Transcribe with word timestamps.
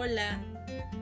Hola, 0.00 0.40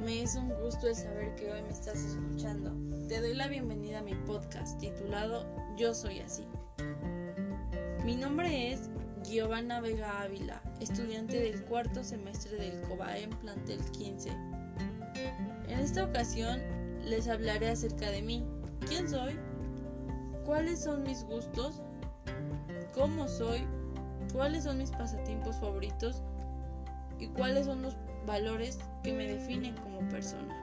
me 0.06 0.22
es 0.22 0.36
un 0.36 0.48
gusto 0.48 0.88
el 0.88 0.94
saber 0.94 1.34
que 1.34 1.52
hoy 1.52 1.60
me 1.60 1.68
estás 1.68 2.02
escuchando. 2.02 2.72
Te 3.08 3.20
doy 3.20 3.34
la 3.34 3.46
bienvenida 3.46 3.98
a 3.98 4.02
mi 4.02 4.14
podcast 4.14 4.80
titulado 4.80 5.44
Yo 5.76 5.92
Soy 5.92 6.20
Así. 6.20 6.46
Mi 8.06 8.16
nombre 8.16 8.72
es 8.72 8.88
Giovanna 9.22 9.82
Vega 9.82 10.22
Ávila, 10.22 10.62
estudiante 10.80 11.38
del 11.38 11.62
cuarto 11.66 12.02
semestre 12.02 12.56
del 12.56 12.80
COBAEM 12.88 13.28
Plantel 13.40 13.84
15. 13.90 14.30
En 14.30 15.78
esta 15.78 16.02
ocasión 16.02 16.62
les 17.04 17.28
hablaré 17.28 17.68
acerca 17.68 18.10
de 18.10 18.22
mí. 18.22 18.46
¿Quién 18.88 19.10
soy? 19.10 19.38
¿Cuáles 20.46 20.82
son 20.82 21.02
mis 21.02 21.22
gustos? 21.24 21.82
¿Cómo 22.94 23.28
soy? 23.28 23.66
¿Cuáles 24.32 24.64
son 24.64 24.78
mis 24.78 24.90
pasatiempos 24.90 25.56
favoritos? 25.56 26.22
¿Y 27.18 27.26
cuáles 27.28 27.66
son 27.66 27.82
los 27.82 27.94
valores 28.26 28.78
que 29.02 29.12
me 29.12 29.26
definen 29.26 29.74
como 29.76 30.00
persona. 30.08 30.54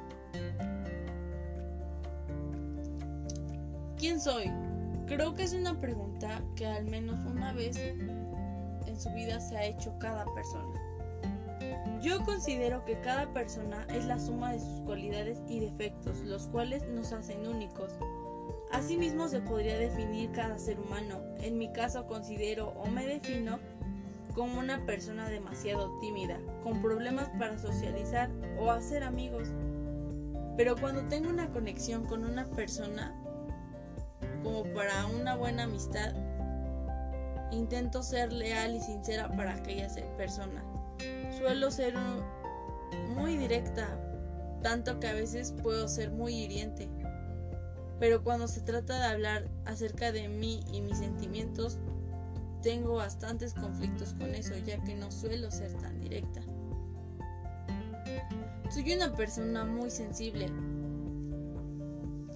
¿Quién 3.97 4.19
soy? 4.19 4.51
Creo 5.07 5.33
que 5.33 5.43
es 5.43 5.53
una 5.53 5.79
pregunta 5.79 6.41
que 6.55 6.65
al 6.65 6.85
menos 6.85 7.25
una 7.25 7.53
vez 7.53 7.77
en 7.77 8.99
su 8.99 9.09
vida 9.11 9.39
se 9.39 9.57
ha 9.57 9.65
hecho 9.65 9.97
cada 9.99 10.25
persona. 10.33 10.79
Yo 12.01 12.21
considero 12.25 12.83
que 12.83 12.99
cada 12.99 13.31
persona 13.33 13.87
es 13.89 14.05
la 14.05 14.19
suma 14.19 14.51
de 14.51 14.59
sus 14.59 14.81
cualidades 14.81 15.41
y 15.47 15.61
defectos, 15.61 16.19
los 16.19 16.47
cuales 16.47 16.85
nos 16.89 17.13
hacen 17.13 17.47
únicos. 17.47 17.93
Asimismo 18.71 19.29
se 19.29 19.39
podría 19.39 19.77
definir 19.77 20.31
cada 20.31 20.57
ser 20.57 20.79
humano. 20.79 21.21
En 21.39 21.57
mi 21.57 21.71
caso 21.71 22.05
considero 22.05 22.69
o 22.71 22.87
me 22.87 23.05
defino 23.05 23.59
como 24.33 24.59
una 24.59 24.85
persona 24.85 25.29
demasiado 25.29 25.97
tímida, 25.99 26.39
con 26.63 26.81
problemas 26.81 27.29
para 27.39 27.57
socializar 27.57 28.29
o 28.59 28.71
hacer 28.71 29.03
amigos. 29.03 29.49
Pero 30.57 30.75
cuando 30.75 31.07
tengo 31.07 31.29
una 31.29 31.49
conexión 31.51 32.05
con 32.05 32.23
una 32.25 32.45
persona, 32.51 33.15
como 34.43 34.63
para 34.73 35.05
una 35.07 35.35
buena 35.35 35.63
amistad, 35.63 36.13
intento 37.51 38.03
ser 38.03 38.33
leal 38.33 38.75
y 38.75 38.81
sincera 38.81 39.29
para 39.29 39.55
aquella 39.55 39.87
persona. 40.17 40.63
Suelo 41.37 41.71
ser 41.71 41.93
muy 43.15 43.37
directa, 43.37 43.99
tanto 44.61 44.99
que 44.99 45.07
a 45.07 45.13
veces 45.13 45.53
puedo 45.63 45.87
ser 45.87 46.11
muy 46.11 46.33
hiriente. 46.35 46.89
Pero 47.99 48.23
cuando 48.23 48.47
se 48.47 48.61
trata 48.61 48.99
de 48.99 49.05
hablar 49.05 49.49
acerca 49.65 50.11
de 50.11 50.27
mí 50.27 50.63
y 50.71 50.81
mis 50.81 50.97
sentimientos, 50.97 51.79
tengo 52.63 52.95
bastantes 52.95 53.53
conflictos 53.53 54.13
con 54.13 54.33
eso, 54.33 54.57
ya 54.65 54.81
que 54.83 54.95
no 54.95 55.11
suelo 55.11 55.51
ser 55.51 55.73
tan 55.73 55.99
directa. 55.99 56.41
Soy 58.71 58.93
una 58.93 59.13
persona 59.13 59.65
muy 59.65 59.91
sensible. 59.91 60.47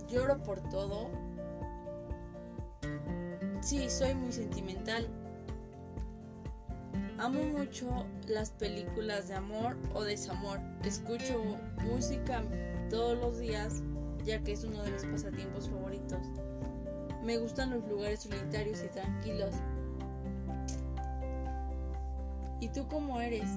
Lloro 0.09 0.43
por 0.43 0.61
todo. 0.69 1.09
Sí, 3.61 3.89
soy 3.89 4.13
muy 4.15 4.31
sentimental. 4.31 5.07
Amo 7.17 7.41
mucho 7.43 8.05
las 8.27 8.51
películas 8.51 9.29
de 9.29 9.35
amor 9.35 9.77
o 9.95 10.03
desamor. 10.03 10.59
Escucho 10.83 11.41
música 11.83 12.43
todos 12.89 13.17
los 13.17 13.39
días, 13.39 13.81
ya 14.23 14.43
que 14.43 14.51
es 14.51 14.63
uno 14.63 14.83
de 14.83 14.91
mis 14.91 15.05
pasatiempos 15.05 15.69
favoritos. 15.69 16.21
Me 17.23 17.37
gustan 17.37 17.71
los 17.71 17.87
lugares 17.89 18.21
solitarios 18.21 18.83
y 18.83 18.89
tranquilos, 18.89 19.55
¿Y 22.67 22.69
tú 22.69 22.85
cómo 22.89 23.21
eres? 23.21 23.47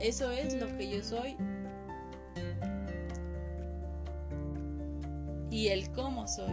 Eso 0.00 0.32
es 0.32 0.54
lo 0.54 0.66
que 0.76 0.90
yo 0.90 1.04
soy. 1.04 1.36
Y 5.50 5.68
el 5.68 5.88
cómo 5.92 6.26
soy. 6.26 6.52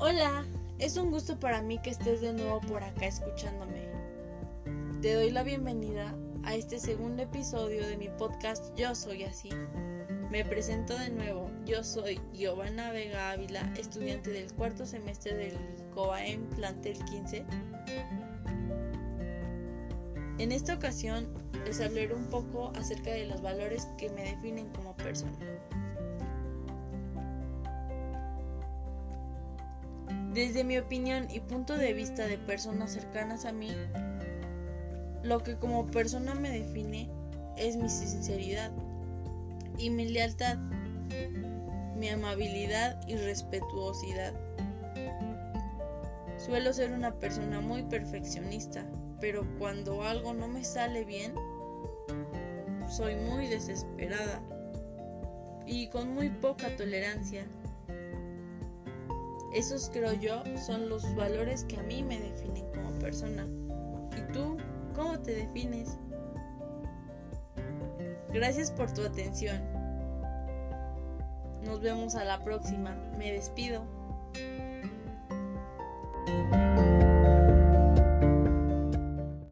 Hola, 0.00 0.44
es 0.80 0.96
un 0.96 1.12
gusto 1.12 1.38
para 1.38 1.62
mí 1.62 1.78
que 1.78 1.90
estés 1.90 2.20
de 2.22 2.32
nuevo 2.32 2.60
por 2.62 2.82
acá 2.82 3.06
escuchándome. 3.06 3.88
Te 5.00 5.14
doy 5.14 5.30
la 5.30 5.44
bienvenida 5.44 6.12
a 6.42 6.56
este 6.56 6.80
segundo 6.80 7.22
episodio 7.22 7.86
de 7.86 7.96
mi 7.96 8.08
podcast 8.08 8.76
Yo 8.76 8.96
Soy 8.96 9.22
Así. 9.22 9.50
Me 10.34 10.44
presento 10.44 10.98
de 10.98 11.10
nuevo, 11.10 11.48
yo 11.64 11.84
soy 11.84 12.20
Giovanna 12.32 12.90
Vega 12.90 13.30
Ávila, 13.30 13.72
estudiante 13.78 14.30
del 14.30 14.52
cuarto 14.52 14.84
semestre 14.84 15.32
del 15.36 15.56
COAEM 15.94 16.50
Plantel 16.56 16.98
15. 17.04 17.44
En 20.38 20.50
esta 20.50 20.74
ocasión 20.74 21.28
les 21.64 21.80
hablaré 21.80 22.12
un 22.12 22.24
poco 22.30 22.72
acerca 22.74 23.12
de 23.12 23.26
los 23.26 23.42
valores 23.42 23.86
que 23.96 24.10
me 24.10 24.24
definen 24.24 24.70
como 24.70 24.96
persona. 24.96 25.38
Desde 30.32 30.64
mi 30.64 30.78
opinión 30.78 31.28
y 31.30 31.38
punto 31.38 31.76
de 31.78 31.92
vista 31.92 32.26
de 32.26 32.38
personas 32.38 32.90
cercanas 32.90 33.44
a 33.44 33.52
mí, 33.52 33.70
lo 35.22 35.44
que 35.44 35.54
como 35.58 35.86
persona 35.86 36.34
me 36.34 36.50
define 36.50 37.08
es 37.56 37.76
mi 37.76 37.88
sinceridad, 37.88 38.72
y 39.78 39.90
mi 39.90 40.08
lealtad, 40.08 40.58
mi 41.96 42.08
amabilidad 42.08 43.00
y 43.06 43.16
respetuosidad. 43.16 44.34
Suelo 46.36 46.72
ser 46.72 46.92
una 46.92 47.18
persona 47.18 47.60
muy 47.60 47.82
perfeccionista, 47.84 48.86
pero 49.20 49.46
cuando 49.58 50.02
algo 50.02 50.34
no 50.34 50.48
me 50.48 50.64
sale 50.64 51.04
bien, 51.04 51.34
soy 52.88 53.16
muy 53.16 53.46
desesperada 53.46 54.42
y 55.66 55.88
con 55.88 56.14
muy 56.14 56.28
poca 56.28 56.74
tolerancia. 56.76 57.46
Esos 59.54 59.88
creo 59.90 60.12
yo 60.14 60.42
son 60.66 60.88
los 60.88 61.14
valores 61.14 61.64
que 61.64 61.78
a 61.78 61.82
mí 61.84 62.02
me 62.02 62.20
definen 62.20 62.66
como 62.74 62.90
persona. 62.98 63.46
¿Y 64.16 64.32
tú 64.32 64.56
cómo 64.94 65.18
te 65.20 65.34
defines? 65.34 65.96
Gracias 68.34 68.72
por 68.72 68.90
tu 68.92 69.02
atención. 69.02 69.62
Nos 71.62 71.80
vemos 71.80 72.16
a 72.16 72.24
la 72.24 72.42
próxima. 72.42 72.96
Me 73.16 73.30
despido. 73.30 73.84